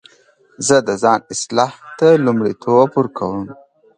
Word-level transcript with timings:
زه 0.67 0.75
د 0.87 0.89
ځان 1.01 1.19
اصلاح 1.33 1.73
ته 1.97 2.07
لومړیتوب 2.25 2.89
ورکوم. 2.99 3.43